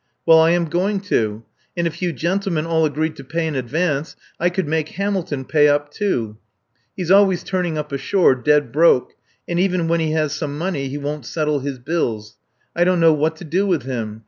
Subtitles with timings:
[0.25, 1.43] "Well, I am going to.
[1.77, 5.67] And if you gentlemen all agreed to pay in advance I could make Hamilton pay
[5.67, 6.37] up, too.
[6.97, 9.13] He's always turning up ashore dead broke,
[9.47, 12.35] and even when he has some money he won't settle his bills.
[12.75, 14.19] I don't know what to do with him.